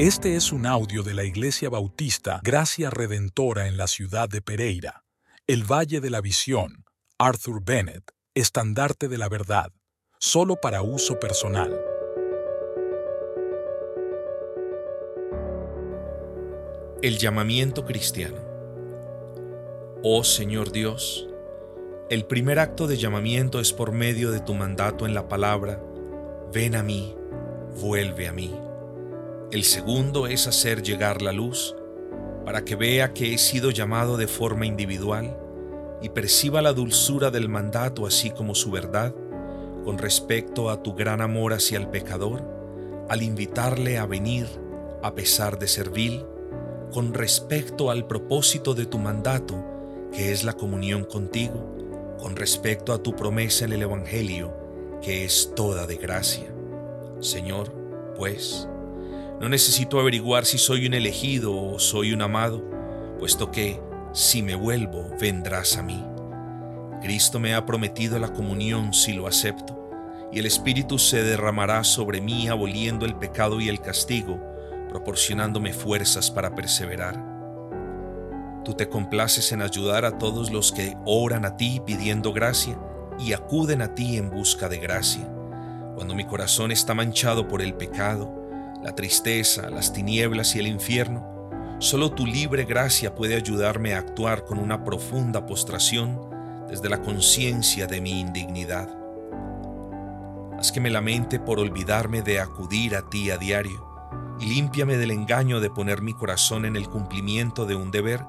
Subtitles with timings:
[0.00, 5.04] Este es un audio de la Iglesia Bautista Gracia Redentora en la ciudad de Pereira,
[5.46, 6.86] el Valle de la Visión,
[7.18, 9.74] Arthur Bennett, estandarte de la verdad,
[10.18, 11.78] solo para uso personal.
[17.02, 18.38] El llamamiento cristiano.
[20.02, 21.28] Oh Señor Dios,
[22.08, 25.78] el primer acto de llamamiento es por medio de tu mandato en la palabra,
[26.54, 27.14] ven a mí,
[27.78, 28.69] vuelve a mí.
[29.52, 31.74] El segundo es hacer llegar la luz
[32.44, 35.36] para que vea que he sido llamado de forma individual
[36.00, 39.12] y perciba la dulzura del mandato así como su verdad
[39.84, 42.44] con respecto a tu gran amor hacia el pecador
[43.08, 44.46] al invitarle a venir
[45.02, 46.24] a pesar de ser vil,
[46.92, 49.64] con respecto al propósito de tu mandato
[50.12, 51.76] que es la comunión contigo,
[52.20, 54.54] con respecto a tu promesa en el Evangelio
[55.02, 56.54] que es toda de gracia.
[57.18, 57.72] Señor,
[58.16, 58.68] pues,
[59.40, 62.62] no necesito averiguar si soy un elegido o soy un amado,
[63.18, 63.80] puesto que,
[64.12, 66.04] si me vuelvo, vendrás a mí.
[67.00, 72.20] Cristo me ha prometido la comunión si lo acepto, y el Espíritu se derramará sobre
[72.20, 74.38] mí aboliendo el pecado y el castigo,
[74.90, 77.24] proporcionándome fuerzas para perseverar.
[78.62, 82.78] Tú te complaces en ayudar a todos los que oran a ti pidiendo gracia
[83.18, 85.26] y acuden a ti en busca de gracia.
[85.94, 88.39] Cuando mi corazón está manchado por el pecado,
[88.82, 94.44] la tristeza, las tinieblas y el infierno, solo tu libre gracia puede ayudarme a actuar
[94.44, 96.18] con una profunda postración
[96.68, 98.88] desde la conciencia de mi indignidad.
[100.58, 103.86] Haz que me lamente por olvidarme de acudir a ti a diario
[104.38, 108.24] y límpiame del engaño de poner mi corazón en el cumplimiento de un deber,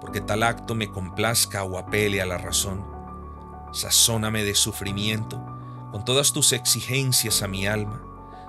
[0.00, 2.84] porque tal acto me complazca o apele a la razón.
[3.72, 5.42] Sazóname de sufrimiento
[5.90, 8.02] con todas tus exigencias a mi alma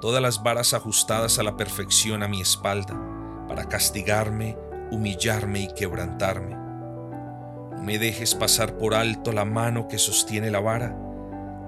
[0.00, 2.98] todas las varas ajustadas a la perfección a mi espalda,
[3.46, 4.56] para castigarme,
[4.90, 6.56] humillarme y quebrantarme.
[6.56, 10.96] No me dejes pasar por alto la mano que sostiene la vara,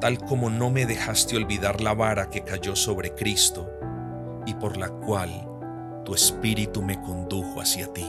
[0.00, 3.70] tal como no me dejaste olvidar la vara que cayó sobre Cristo
[4.46, 5.46] y por la cual
[6.04, 8.06] tu espíritu me condujo hacia ti.